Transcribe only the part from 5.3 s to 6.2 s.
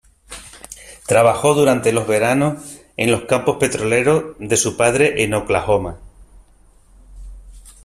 Oklahoma.